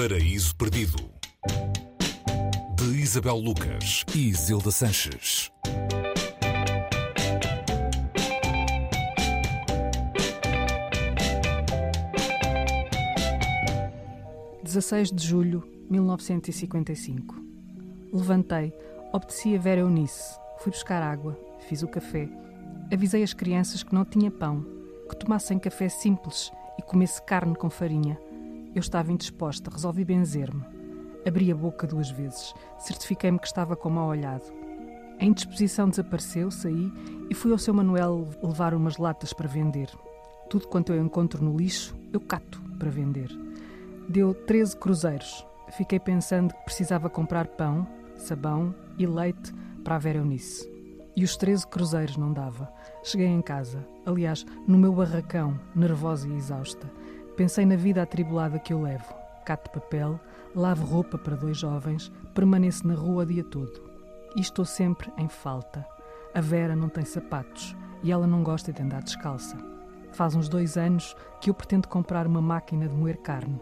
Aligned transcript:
Paraíso 0.00 0.54
Perdido 0.54 1.10
de 2.76 3.00
Isabel 3.00 3.34
Lucas 3.34 4.04
e 4.14 4.32
Zilda 4.32 4.70
Sanches. 4.70 5.50
Dezesseis 14.62 15.10
de 15.10 15.26
julho 15.26 15.64
de 15.86 15.90
1955. 15.90 17.34
Levantei, 18.12 18.72
obedeci 19.12 19.56
a 19.56 19.58
Vera 19.58 19.80
Eunice, 19.80 20.38
fui 20.60 20.70
buscar 20.70 21.02
água, 21.02 21.36
fiz 21.68 21.82
o 21.82 21.88
café, 21.88 22.28
avisei 22.92 23.24
as 23.24 23.34
crianças 23.34 23.82
que 23.82 23.92
não 23.92 24.04
tinha 24.04 24.30
pão, 24.30 24.64
que 25.10 25.16
tomassem 25.16 25.58
café 25.58 25.88
simples 25.88 26.52
e 26.78 26.82
comesse 26.82 27.20
carne 27.20 27.56
com 27.56 27.68
farinha. 27.68 28.16
Eu 28.78 28.80
estava 28.80 29.10
indisposta, 29.10 29.72
resolvi 29.72 30.04
benzer-me. 30.04 30.62
Abri 31.26 31.50
a 31.50 31.54
boca 31.56 31.84
duas 31.84 32.12
vezes, 32.12 32.54
certifiquei-me 32.78 33.36
que 33.36 33.48
estava 33.48 33.74
com 33.74 33.90
mau 33.90 34.06
olhado. 34.06 34.44
A 35.20 35.24
indisposição 35.24 35.88
desapareceu, 35.88 36.48
saí 36.48 36.92
e 37.28 37.34
fui 37.34 37.50
ao 37.50 37.58
seu 37.58 37.74
Manuel 37.74 38.28
levar 38.40 38.74
umas 38.74 38.96
latas 38.96 39.32
para 39.32 39.48
vender. 39.48 39.90
Tudo 40.48 40.68
quanto 40.68 40.92
eu 40.92 41.02
encontro 41.02 41.42
no 41.42 41.56
lixo, 41.56 41.96
eu 42.12 42.20
cato 42.20 42.62
para 42.78 42.88
vender. 42.88 43.28
Deu 44.08 44.32
13 44.32 44.76
cruzeiros. 44.76 45.44
Fiquei 45.76 45.98
pensando 45.98 46.54
que 46.54 46.64
precisava 46.64 47.10
comprar 47.10 47.48
pão, 47.48 47.84
sabão 48.16 48.72
e 48.96 49.04
leite 49.08 49.52
para 49.82 49.96
a 49.96 49.98
Vera 49.98 50.18
Eunice. 50.18 50.70
E 51.16 51.24
os 51.24 51.36
13 51.36 51.66
cruzeiros 51.66 52.16
não 52.16 52.32
dava. 52.32 52.72
Cheguei 53.02 53.26
em 53.26 53.42
casa, 53.42 53.84
aliás, 54.06 54.46
no 54.68 54.78
meu 54.78 54.92
barracão, 54.92 55.58
nervosa 55.74 56.28
e 56.28 56.36
exausta. 56.36 56.88
Pensei 57.38 57.64
na 57.64 57.76
vida 57.76 58.02
atribulada 58.02 58.58
que 58.58 58.72
eu 58.72 58.82
levo. 58.82 59.14
Cato 59.44 59.70
papel, 59.70 60.18
lavo 60.56 60.84
roupa 60.84 61.16
para 61.16 61.36
dois 61.36 61.56
jovens, 61.56 62.10
permaneço 62.34 62.84
na 62.84 62.94
rua 62.94 63.22
o 63.22 63.26
dia 63.26 63.44
todo. 63.44 63.80
E 64.34 64.40
estou 64.40 64.64
sempre 64.64 65.08
em 65.16 65.28
falta. 65.28 65.86
A 66.34 66.40
Vera 66.40 66.74
não 66.74 66.88
tem 66.88 67.04
sapatos 67.04 67.76
e 68.02 68.10
ela 68.10 68.26
não 68.26 68.42
gosta 68.42 68.72
de 68.72 68.82
andar 68.82 69.04
descalça. 69.04 69.56
Faz 70.10 70.34
uns 70.34 70.48
dois 70.48 70.76
anos 70.76 71.14
que 71.40 71.48
eu 71.48 71.54
pretendo 71.54 71.86
comprar 71.86 72.26
uma 72.26 72.42
máquina 72.42 72.88
de 72.88 72.94
moer 72.96 73.18
carne 73.18 73.60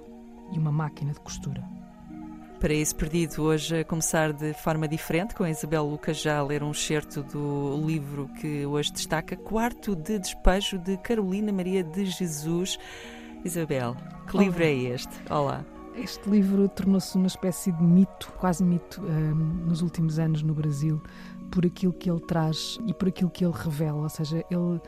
e 0.53 0.59
uma 0.59 0.73
máquina 0.73 1.13
de 1.13 1.21
costura. 1.21 1.63
Paraíso 2.59 2.97
Perdido, 2.97 3.43
hoje 3.43 3.81
a 3.81 3.85
começar 3.85 4.33
de 4.33 4.55
forma 4.55 4.89
diferente, 4.89 5.35
com 5.35 5.45
a 5.45 5.51
Isabel 5.51 5.85
Lucas 5.85 6.17
já 6.17 6.39
a 6.39 6.43
ler 6.43 6.63
um 6.63 6.71
excerto 6.71 7.23
do 7.23 7.87
livro 7.87 8.31
que 8.41 8.65
hoje 8.65 8.91
destaca, 8.91 9.37
Quarto 9.37 9.95
de 9.95 10.19
Despejo 10.19 10.79
de 10.79 10.97
Carolina 10.97 11.53
Maria 11.53 11.85
de 11.85 12.07
Jesus. 12.07 12.79
Isabel, 13.47 13.97
que 14.27 14.37
Olá. 14.37 14.45
livro 14.45 14.65
é 14.65 14.73
este? 14.73 15.15
Olá. 15.31 15.65
Este 15.95 16.29
livro 16.29 16.69
tornou-se 16.69 17.17
uma 17.17 17.29
espécie 17.29 17.71
de 17.71 17.83
mito, 17.83 18.33
quase 18.39 18.65
mito, 18.65 19.01
um, 19.01 19.35
nos 19.69 19.83
últimos 19.83 20.19
anos 20.19 20.43
no 20.43 20.53
Brasil, 20.53 21.01
por 21.53 21.65
aquilo 21.65 21.93
que 21.93 22.11
ele 22.11 22.19
traz 22.19 22.77
e 22.89 22.93
por 22.93 23.07
aquilo 23.07 23.31
que 23.31 23.45
ele 23.45 23.55
revela. 23.57 24.03
Ou 24.03 24.09
seja, 24.09 24.45
ele 24.51 24.81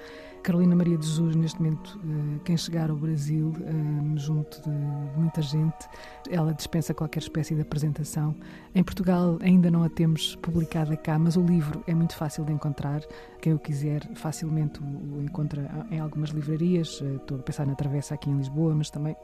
Carolina 0.42 0.74
Maria 0.74 0.96
de 0.96 1.06
Jesus, 1.06 1.36
neste 1.36 1.60
momento, 1.60 1.98
eh, 2.04 2.40
quem 2.44 2.56
chegar 2.56 2.90
ao 2.90 2.96
Brasil, 2.96 3.52
eh, 3.60 4.18
junto 4.18 4.62
de 4.62 4.70
muita 5.16 5.42
gente, 5.42 5.88
ela 6.30 6.52
dispensa 6.52 6.94
qualquer 6.94 7.20
espécie 7.20 7.54
de 7.54 7.60
apresentação. 7.60 8.34
Em 8.74 8.82
Portugal 8.82 9.38
ainda 9.40 9.70
não 9.70 9.82
a 9.82 9.88
temos 9.88 10.36
publicada 10.36 10.96
cá, 10.96 11.18
mas 11.18 11.36
o 11.36 11.42
livro 11.42 11.82
é 11.86 11.94
muito 11.94 12.14
fácil 12.14 12.44
de 12.44 12.52
encontrar. 12.52 13.02
Quem 13.40 13.54
o 13.54 13.58
quiser 13.58 14.02
facilmente 14.14 14.80
o 14.80 15.22
encontra 15.22 15.86
em 15.90 16.00
algumas 16.00 16.30
livrarias. 16.30 17.00
Eh, 17.02 17.16
estou 17.16 17.38
a 17.38 17.42
pensar 17.42 17.66
na 17.66 17.74
Travessa 17.74 18.14
aqui 18.14 18.30
em 18.30 18.36
Lisboa, 18.36 18.74
mas 18.74 18.90
também 18.90 19.16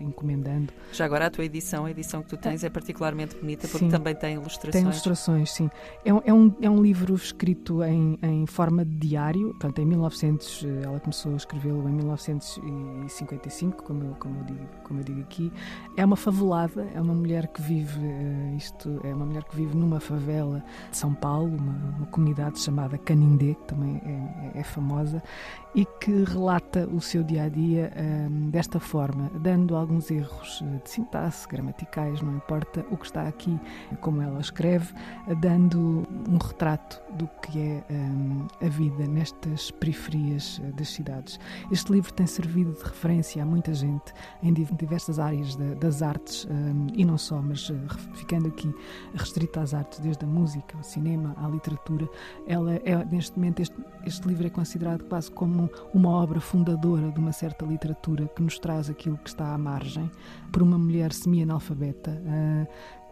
encomendando. 0.00 0.72
Já 0.92 1.04
agora 1.04 1.26
a 1.26 1.30
tua 1.30 1.44
edição, 1.44 1.86
a 1.86 1.90
edição 1.90 2.22
que 2.22 2.28
tu 2.28 2.36
tens, 2.36 2.62
é 2.64 2.70
particularmente 2.70 3.36
bonita 3.36 3.66
porque 3.68 3.86
sim, 3.86 3.90
também 3.90 4.14
tem 4.14 4.34
ilustrações. 4.34 4.72
Tem 4.72 4.82
ilustrações, 4.82 5.52
sim. 5.52 5.70
É 6.04 6.12
um, 6.12 6.20
é 6.24 6.32
um, 6.32 6.54
é 6.60 6.70
um 6.70 6.82
livro 6.82 7.14
escrito 7.14 7.82
em, 7.82 8.18
em 8.22 8.46
forma 8.46 8.84
de 8.84 8.94
diário, 8.96 9.50
portanto, 9.50 9.80
em 9.80 9.86
1900 9.86 10.61
ela 10.68 11.00
começou 11.00 11.32
a 11.32 11.36
escrevê-lo 11.36 11.88
em 11.88 11.92
1955, 11.92 13.82
como 13.82 14.04
eu, 14.04 14.14
como, 14.18 14.38
eu 14.38 14.44
digo, 14.44 14.66
como 14.84 15.00
eu 15.00 15.04
digo 15.04 15.20
aqui. 15.20 15.52
É 15.96 16.04
uma 16.04 16.16
favelada, 16.16 16.86
é 16.94 17.00
uma 17.00 17.14
mulher 17.14 17.48
que 17.48 17.60
vive, 17.60 17.98
uh, 17.98 18.56
isto 18.56 19.00
é 19.04 19.14
uma 19.14 19.26
mulher 19.26 19.44
que 19.44 19.56
vive 19.56 19.76
numa 19.76 20.00
favela 20.00 20.62
de 20.90 20.96
São 20.96 21.14
Paulo, 21.14 21.56
uma, 21.56 21.96
uma 21.96 22.06
comunidade 22.06 22.58
chamada 22.60 22.98
Canindé, 22.98 23.54
que 23.54 23.64
também 23.64 24.00
é, 24.04 24.58
é, 24.58 24.60
é 24.60 24.64
famosa, 24.64 25.22
e 25.74 25.84
que 25.84 26.24
relata 26.24 26.86
o 26.86 27.00
seu 27.00 27.22
dia 27.22 27.44
a 27.44 27.48
dia 27.48 27.90
um, 27.96 28.50
desta 28.50 28.78
forma, 28.78 29.30
dando 29.40 29.74
alguns 29.74 30.10
erros 30.10 30.62
eh, 30.62 30.80
de 30.84 30.90
sintaxe, 30.90 31.48
gramaticais, 31.48 32.20
não 32.20 32.36
importa 32.36 32.84
o 32.90 32.96
que 32.96 33.06
está 33.06 33.26
aqui, 33.26 33.58
como 34.00 34.20
ela 34.20 34.40
escreve, 34.40 34.92
dando 35.40 36.06
um 36.28 36.36
retrato 36.36 37.00
do 37.14 37.26
que 37.40 37.58
é 37.58 37.84
um, 37.90 38.46
a 38.60 38.68
vida 38.68 39.06
nestas 39.06 39.70
periferias 39.70 40.51
eh, 40.60 40.72
das 40.72 40.88
cidades. 40.88 41.38
Este 41.70 41.92
livro 41.92 42.12
tem 42.12 42.26
servido 42.26 42.72
de 42.72 42.82
referência 42.82 43.42
a 43.42 43.46
muita 43.46 43.72
gente 43.74 44.12
em 44.42 44.52
diversas 44.52 45.18
áreas 45.18 45.56
de, 45.56 45.74
das 45.76 46.02
artes 46.02 46.46
um, 46.46 46.86
e 46.94 47.04
não 47.04 47.18
só, 47.18 47.40
mas 47.40 47.68
uh, 47.70 47.74
ficando 48.14 48.48
aqui 48.48 48.72
restrita 49.14 49.60
às 49.60 49.74
artes, 49.74 49.98
desde 50.00 50.24
a 50.24 50.28
música, 50.28 50.76
ao 50.76 50.82
cinema, 50.82 51.34
à 51.36 51.48
literatura. 51.48 52.08
Ela 52.46 52.74
é, 52.84 53.04
neste 53.04 53.36
momento, 53.38 53.60
este, 53.60 53.76
este 54.04 54.26
livro 54.26 54.46
é 54.46 54.50
considerado 54.50 55.04
quase 55.04 55.30
como 55.30 55.70
uma 55.94 56.10
obra 56.10 56.40
fundadora 56.40 57.10
de 57.10 57.18
uma 57.18 57.32
certa 57.32 57.64
literatura 57.64 58.26
que 58.28 58.42
nos 58.42 58.58
traz 58.58 58.90
aquilo 58.90 59.18
que 59.18 59.28
está 59.28 59.54
à 59.54 59.58
margem, 59.58 60.10
por 60.50 60.62
uma 60.62 60.78
mulher 60.78 61.12
semi-analfabeta. 61.12 62.20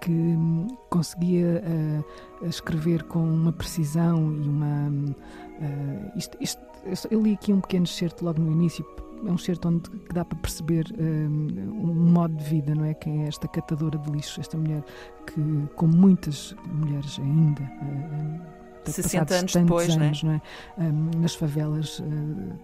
Que 0.01 0.11
hum, 0.11 0.67
conseguia 0.89 1.63
uh, 1.63 2.47
escrever 2.47 3.03
com 3.05 3.21
uma 3.21 3.53
precisão 3.53 4.33
e 4.33 4.49
uma. 4.49 4.89
Uh, 4.89 6.19
isto, 6.19 6.37
isto, 6.41 6.61
eu 7.11 7.23
li 7.23 7.35
aqui 7.35 7.53
um 7.53 7.61
pequeno 7.61 7.85
excerto 7.85 8.25
logo 8.25 8.41
no 8.41 8.51
início, 8.51 8.85
é 9.27 9.31
um 9.31 9.35
excerto 9.35 9.69
onde 9.69 9.91
dá 10.13 10.25
para 10.25 10.39
perceber 10.39 10.87
um, 10.99 11.91
um 11.91 12.11
modo 12.11 12.35
de 12.37 12.45
vida, 12.45 12.75
não 12.75 12.85
é? 12.85 12.95
Quem 12.95 13.25
é 13.25 13.29
esta 13.29 13.47
catadora 13.47 13.99
de 13.99 14.11
lixo, 14.11 14.41
esta 14.41 14.57
mulher 14.57 14.83
que, 15.27 15.41
como 15.77 15.95
muitas 15.95 16.55
mulheres 16.73 17.19
ainda. 17.19 17.63
Uh, 17.63 18.60
60 18.85 19.35
anos 19.35 19.53
depois, 19.53 19.97
né? 19.97 20.07
anos, 20.07 20.23
não 20.23 20.33
é? 20.33 20.41
Um, 20.79 21.11
nas 21.21 21.35
favelas 21.35 21.99
uh, 21.99 22.05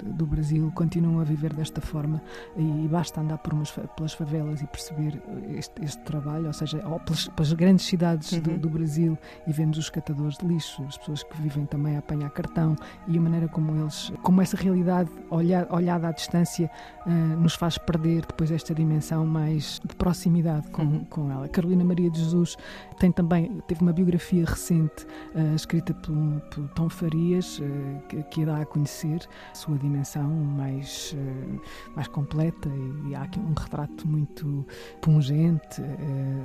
do 0.04 0.27
Brasil 0.27 0.71
continuam 0.75 1.21
a 1.21 1.25
viver 1.25 1.53
desta 1.53 1.81
forma 1.81 2.22
e 2.56 2.88
basta 2.88 3.21
andar 3.21 3.38
por 3.38 3.53
umas, 3.53 3.71
pelas 3.97 4.12
favelas 4.12 4.62
e 4.62 4.66
perceber 4.66 5.21
este, 5.50 5.84
este 5.84 6.03
trabalho, 6.03 6.47
ou 6.47 6.53
seja, 6.53 6.82
ou 6.87 6.99
pelas, 7.00 7.28
pelas 7.28 7.53
grandes 7.53 7.87
cidades 7.87 8.32
uhum. 8.32 8.41
do, 8.41 8.59
do, 8.59 8.71
Brasil 8.71 9.19
e 9.47 9.53
vemos 9.53 9.78
os 9.78 9.91
catadores 9.91 10.38
de 10.38 10.47
lixo, 10.47 10.82
as 10.84 10.97
pessoas 10.99 11.22
que 11.22 11.41
vivem 11.41 11.66
também 11.66 11.97
a 11.97 11.99
apanhar 11.99 12.31
cartão 12.31 12.76
e 13.09 13.16
a 13.16 13.21
maneira 13.21 13.49
como 13.49 13.75
eles, 13.81 14.12
como 14.22 14.41
essa 14.41 14.56
realidade 14.56 15.10
olhada, 15.31 15.75
olhada 15.75 16.09
à 16.09 16.12
distância 16.12 16.71
uh, 17.06 17.10
nos 17.10 17.55
faz 17.55 17.78
perder 17.78 18.26
depois 18.26 18.50
esta 18.50 18.75
dimensão 18.75 19.26
mais 19.26 19.81
de 19.84 19.94
proximidade 19.94 20.69
com, 20.71 20.82
uhum. 20.82 21.05
com 21.05 21.31
ela. 21.31 21.49
Carolina 21.49 21.84
Maria 21.84 22.10
de 22.10 22.19
Jesus 22.19 22.56
tem 22.99 23.12
também, 23.12 23.62
teve 23.66 23.82
uma 23.82 23.93
biografia 23.93 24.44
recente 24.44 25.06
uh, 25.34 25.55
escrita 25.55 25.94
pelo, 26.06 26.41
pelo 26.50 26.69
Tom 26.69 26.89
Farias, 26.89 27.59
uh, 27.59 28.03
que, 28.09 28.22
que 28.25 28.44
dá 28.44 28.59
a 28.59 28.67
conhecer 28.67 29.27
a 29.50 29.55
sua 29.55 29.77
dimensão 29.77 30.28
mais, 30.28 31.15
uh, 31.15 31.61
mais 31.94 32.09
completa 32.09 32.69
e, 32.69 33.11
e, 33.11 33.15
há 33.15 33.22
aqui 33.22 33.41
um 33.41 33.53
retrato 33.53 34.06
muito 34.06 34.67
pungente 35.00 35.83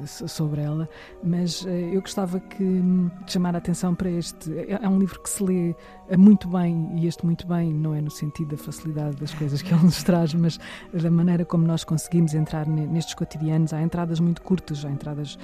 sobre 0.05 0.61
ela, 0.61 0.89
mas 1.23 1.65
eu 1.65 2.01
gostava 2.01 2.39
que, 2.39 2.63
de 2.63 3.31
chamar 3.31 3.55
a 3.55 3.57
atenção 3.57 3.93
para 3.93 4.09
este. 4.09 4.51
É, 4.57 4.79
é 4.81 4.89
um 4.89 4.99
livro 4.99 5.19
que 5.21 5.29
se 5.29 5.43
lê 5.43 5.75
muito 6.17 6.47
bem, 6.47 6.89
e 6.95 7.07
este 7.07 7.25
muito 7.25 7.47
bem 7.47 7.73
não 7.73 7.93
é 7.93 8.01
no 8.01 8.11
sentido 8.11 8.55
da 8.55 8.57
facilidade 8.57 9.15
das 9.17 9.33
coisas 9.33 9.61
que 9.61 9.73
ele 9.73 9.83
nos 9.83 10.03
traz, 10.03 10.33
mas 10.33 10.59
da 10.93 11.11
maneira 11.11 11.45
como 11.45 11.65
nós 11.65 11.83
conseguimos 11.83 12.33
entrar 12.33 12.67
nestes 12.67 13.13
cotidianos. 13.13 13.73
Há 13.73 13.81
entradas 13.81 14.19
muito 14.19 14.41
curtas, 14.41 14.83
há 14.85 14.89
entradas 14.89 15.37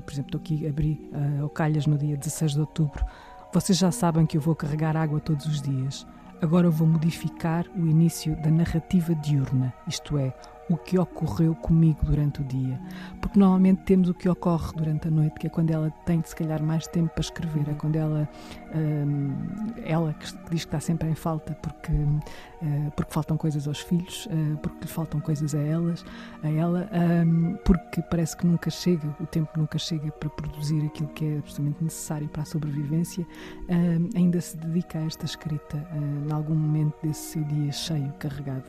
por 0.00 0.12
exemplo, 0.12 0.28
estou 0.28 0.40
aqui, 0.40 0.66
abri 0.66 1.10
uh, 1.12 1.44
o 1.44 1.48
Calhas 1.48 1.86
no 1.86 1.96
dia 1.96 2.16
16 2.16 2.54
de 2.54 2.60
outubro. 2.60 3.04
Vocês 3.52 3.76
já 3.76 3.90
sabem 3.90 4.26
que 4.26 4.36
eu 4.36 4.40
vou 4.40 4.54
carregar 4.54 4.96
água 4.96 5.18
todos 5.18 5.44
os 5.44 5.60
dias. 5.60 6.06
Agora 6.40 6.70
vou 6.70 6.86
modificar 6.86 7.66
o 7.76 7.84
início 7.84 8.36
da 8.40 8.48
narrativa 8.48 9.12
diurna, 9.16 9.74
isto 9.88 10.16
é, 10.16 10.32
o 10.70 10.76
que 10.76 10.96
ocorreu 10.98 11.54
comigo 11.56 11.98
durante 12.04 12.40
o 12.40 12.44
dia. 12.44 12.80
Porque 13.20 13.38
normalmente 13.38 13.82
temos 13.82 14.08
o 14.08 14.14
que 14.14 14.28
ocorre 14.28 14.72
durante 14.76 15.08
a 15.08 15.10
noite, 15.10 15.34
que 15.38 15.48
é 15.48 15.50
quando 15.50 15.70
ela 15.72 15.90
tem, 16.06 16.22
se 16.24 16.34
calhar, 16.34 16.62
mais 16.62 16.86
tempo 16.86 17.10
para 17.12 17.20
escrever, 17.20 17.68
é 17.68 17.74
quando 17.74 17.96
ela, 17.96 18.28
hum, 18.74 19.34
ela 19.84 20.14
que 20.14 20.26
diz 20.50 20.64
que 20.64 20.68
está 20.68 20.78
sempre 20.78 21.08
em 21.08 21.14
falta 21.14 21.52
porque, 21.60 21.90
uh, 21.92 22.90
porque 22.94 23.12
faltam 23.12 23.36
coisas 23.36 23.66
aos 23.66 23.80
filhos, 23.80 24.26
uh, 24.26 24.56
porque 24.58 24.78
lhe 24.82 24.86
faltam 24.86 25.20
coisas 25.20 25.54
a 25.56 25.60
elas, 25.60 26.04
a 26.42 26.48
ela, 26.48 26.88
um, 27.26 27.56
porque 27.64 28.00
parece 28.02 28.36
que 28.36 28.46
nunca 28.46 28.70
chega, 28.70 29.08
o 29.20 29.26
tempo 29.26 29.50
nunca 29.56 29.76
chega 29.76 30.10
para 30.12 30.30
produzir 30.30 30.86
aquilo 30.86 31.08
que 31.08 31.24
é 31.24 31.38
absolutamente 31.38 31.82
necessário 31.82 32.28
para 32.28 32.42
a 32.42 32.44
sobrevivência, 32.46 33.26
um, 33.68 34.08
ainda 34.16 34.40
se 34.40 34.56
dedica 34.56 35.00
a 35.00 35.02
esta 35.04 35.24
escrita 35.24 35.84
em 36.28 36.32
algum 36.32 36.54
momento 36.54 36.94
desse 37.02 37.32
seu 37.32 37.44
dia 37.44 37.72
cheio, 37.72 38.12
carregado. 38.20 38.64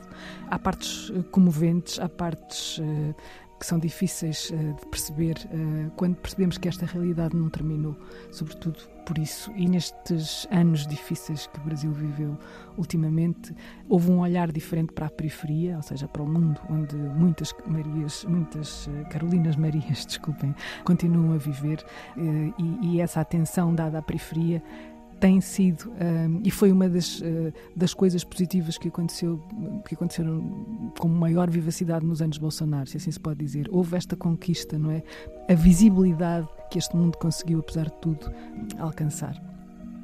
Há 0.50 0.58
partes 0.58 1.12
comoventes 1.30 1.91
partes, 1.92 1.98
há 1.98 2.08
partes 2.08 2.78
uh, 2.78 3.14
que 3.58 3.66
são 3.66 3.78
difíceis 3.78 4.50
uh, 4.50 4.74
de 4.74 4.86
perceber 4.86 5.36
uh, 5.46 5.90
quando 5.96 6.16
percebemos 6.16 6.58
que 6.58 6.68
esta 6.68 6.86
realidade 6.86 7.36
não 7.36 7.48
terminou, 7.48 7.96
sobretudo 8.30 8.78
por 9.06 9.18
isso. 9.18 9.52
E 9.56 9.68
nestes 9.68 10.46
anos 10.50 10.86
difíceis 10.86 11.46
que 11.48 11.58
o 11.58 11.62
Brasil 11.62 11.92
viveu 11.92 12.36
ultimamente, 12.76 13.54
houve 13.88 14.10
um 14.10 14.20
olhar 14.20 14.50
diferente 14.50 14.92
para 14.92 15.06
a 15.06 15.10
periferia, 15.10 15.76
ou 15.76 15.82
seja, 15.82 16.08
para 16.08 16.22
o 16.22 16.26
mundo 16.26 16.60
onde 16.70 16.96
muitas 16.96 17.54
Marias, 17.66 18.24
muitas 18.28 18.88
Carolinas 19.10 19.56
Marias, 19.56 20.06
desculpem, 20.06 20.54
continuam 20.84 21.34
a 21.34 21.36
viver 21.36 21.84
e, 22.58 22.94
e 22.94 23.00
essa 23.00 23.20
atenção 23.20 23.74
dada 23.74 23.98
à 23.98 24.02
periferia 24.02 24.62
tem 25.22 25.40
sido 25.40 25.88
um, 25.92 26.40
e 26.42 26.50
foi 26.50 26.72
uma 26.72 26.88
das, 26.88 27.20
uh, 27.20 27.54
das 27.76 27.94
coisas 27.94 28.24
positivas 28.24 28.76
que 28.76 28.88
aconteceu 28.88 29.40
que 29.86 29.94
aconteceram 29.94 30.92
com 30.98 31.06
maior 31.06 31.48
vivacidade 31.48 32.04
nos 32.04 32.20
anos 32.20 32.38
Bolsonaro, 32.38 32.88
se 32.88 32.96
assim 32.96 33.12
se 33.12 33.20
pode 33.20 33.38
dizer. 33.38 33.68
Houve 33.70 33.96
esta 33.96 34.16
conquista, 34.16 34.76
não 34.76 34.90
é? 34.90 35.00
A 35.48 35.54
visibilidade 35.54 36.48
que 36.72 36.76
este 36.76 36.96
mundo 36.96 37.16
conseguiu, 37.18 37.60
apesar 37.60 37.84
de 37.84 37.94
tudo, 38.00 38.32
alcançar. 38.80 39.40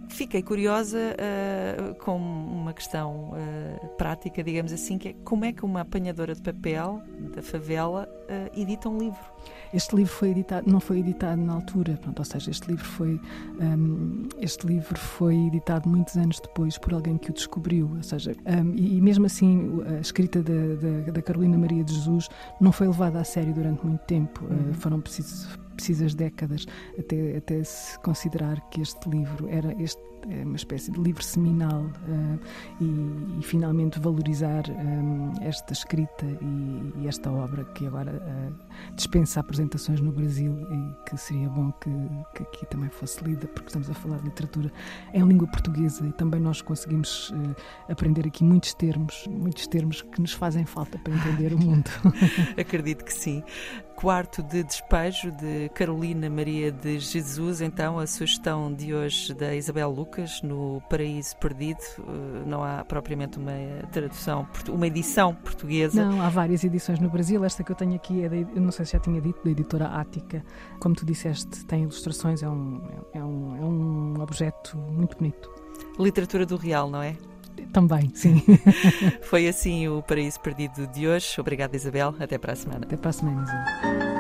Fiquei 0.09 0.41
curiosa 0.41 0.99
uh, 0.99 1.95
com 1.97 2.17
uma 2.17 2.73
questão 2.73 3.33
uh, 3.33 3.89
prática, 3.97 4.41
digamos 4.45 4.73
assim, 4.73 4.99
que 4.99 5.09
é 5.09 5.13
como 5.25 5.45
é 5.45 5.53
que 5.53 5.65
uma 5.65 5.81
apanhadora 5.81 6.33
de 6.33 6.43
papel 6.43 7.03
da 7.35 7.43
favela 7.43 8.09
edita 8.55 8.89
um 8.89 8.99
livro? 8.99 9.33
Este 9.73 9.95
livro 9.97 10.13
foi 10.13 10.31
editado, 10.31 10.71
não 10.71 10.81
foi 10.81 11.01
editado 11.01 11.41
na 11.41 11.53
altura, 11.55 11.99
pronto, 12.01 12.19
ou 12.19 12.25
seja, 12.25 12.51
este 12.51 12.69
livro 12.69 12.85
foi 12.85 13.21
um, 13.61 14.29
este 14.41 14.67
livro 14.67 14.99
foi 14.99 15.37
editado 15.47 15.89
muitos 15.89 16.17
anos 16.17 16.41
depois 16.41 16.79
por 16.79 16.95
alguém 16.95 17.19
que 17.19 17.31
o 17.31 17.35
descobriu, 17.35 17.91
ou 17.97 18.03
seja, 18.03 18.33
um, 18.47 18.75
e, 18.75 18.97
e, 18.97 19.01
mesmo 19.01 19.27
assim 19.27 19.83
a 19.87 20.01
escrita 20.01 20.43
da, 20.43 20.53
da, 20.53 21.13
da, 21.13 21.23
Carolina 21.23 21.59
Maria 21.59 21.85
de 21.85 21.95
Jesus 21.95 22.29
não 22.61 22.73
foi 22.73 22.87
levada 22.87 23.21
a 23.21 23.25
sério 23.25 23.53
durante 23.53 23.85
muito 23.85 24.01
tempo, 24.03 24.45
uhum. 24.45 24.73
foram 24.75 25.01
precisos 25.01 25.49
precisas 25.79 26.13
décadas 26.15 26.67
até, 26.99 27.37
até 27.37 27.63
se 27.63 27.99
considerar 28.01 28.61
que 28.69 28.81
este 28.81 29.09
livro 29.09 29.49
era 29.49 29.73
este 29.81 30.09
é 30.29 30.45
uma 30.45 30.57
espécie 30.57 30.91
de 30.91 31.01
livro 31.01 31.23
seminal 31.23 31.83
uh, 31.83 32.41
e, 32.81 33.39
e, 33.39 33.43
finalmente 33.43 34.01
valorizar 34.01 34.65
um, 34.69 35.33
eh, 35.41 35.49
esta 35.49 35.73
escrita 35.73 36.27
e, 36.27 36.93
e, 37.03 37.09
esta 37.09 37.31
obra 37.31 37.65
que 37.65 37.87
agora 37.87 38.13
uh, 38.13 38.95
dispensa 38.95 39.41
apresentações 39.41 40.01
no 40.01 40.11
Brasil 40.11 40.53
e 40.71 41.09
que 41.09 41.17
seria 41.17 41.49
bom 41.49 41.73
que, 41.73 41.91
que, 42.35 42.43
aqui 42.43 42.67
também 42.67 42.91
fosse 42.91 43.23
lida, 43.23 43.47
porque 43.47 43.69
estamos 43.69 43.89
a 43.89 43.95
falar 43.95 44.19
de 44.19 44.25
literatura 44.25 44.73
em 45.15 45.23
língua 45.23 45.47
portuguesa 45.49 46.05
e 46.07 46.13
também 46.13 46.41
nós 46.41 46.61
conseguimos 46.61 47.31
uh, 47.31 47.57
aprender 47.89 48.27
aqui 48.27 48.43
muitos 48.43 48.75
termos, 48.75 49.27
muitos 49.29 49.67
termos 49.67 50.03
que 50.03 50.21
nos 50.21 50.33
fazem 50.33 50.67
falta 50.67 50.99
para 50.99 51.15
entender 51.15 51.55
o 51.55 51.59
mundo. 51.63 51.91
Acredito 52.59 53.05
que 53.05 53.13
sim. 53.13 53.43
Quarto 53.95 54.45
de 54.45 54.63
Despejo 54.63 55.33
de 55.33 55.68
Carolina 55.69 56.29
Maria 56.29 56.71
de 56.71 56.99
Jesus, 56.99 57.61
então 57.61 57.99
a 57.99 58.07
sugestão 58.07 58.73
de 58.73 58.95
hoje 58.95 59.35
da 59.35 59.55
Isabel 59.55 59.91
Lucas 59.91 60.41
no 60.43 60.83
Paraíso 60.89 61.37
Perdido. 61.37 61.81
Eh, 61.99 62.45
não 62.47 62.63
há 62.63 62.85
propriamente 62.85 63.39
uma 63.39 63.53
tradução, 63.93 64.47
uma 64.69 64.87
edição 64.87 65.35
portuguesa. 65.35 66.05
Não, 66.05 66.21
há 66.21 66.29
várias 66.29 66.65
edições 66.65 66.99
no 66.99 67.09
Brasil. 67.09 67.45
Esta 67.45 67.63
que 67.63 67.73
eu 67.73 67.77
tenho 67.77 67.95
aqui 67.95 68.25
é, 68.25 68.27
eu 68.27 68.61
não 68.61 68.71
sei 68.71 68.85
se 68.85 68.93
já 68.93 68.99
tinha 68.99 69.21
dito, 69.21 69.41
da 69.45 69.51
editora 69.51 69.87
Ática. 69.87 70.45
Como 70.81 70.95
tu 70.95 71.05
disseste, 71.05 71.65
tem 71.67 71.83
ilustrações, 71.83 72.43
é 72.43 72.49
um, 72.49 72.81
é 73.13 73.23
um, 73.23 73.57
é 73.57 73.65
um 73.65 74.15
objeto 74.21 74.77
muito 74.77 75.17
bonito. 75.17 75.51
Literatura 75.99 76.47
do 76.47 76.57
real, 76.57 76.91
não 76.91 77.03
é? 77.03 77.17
Também, 77.73 78.11
sim. 78.15 78.43
Foi 79.23 79.49
assim 79.49 79.89
o 79.89 80.03
Paraíso 80.03 80.41
Perdido 80.41 80.87
de 80.89 81.07
hoje. 81.07 81.41
Obrigada, 81.41 81.77
Isabel. 81.77 82.15
Até 82.19 82.39
para 82.39 82.53
a 82.53 82.57
semana. 82.57 82.81
Até 82.85 82.97
para 82.97 83.11
a 83.11 83.13
semana, 83.13 83.43
Isabel. 83.43 84.18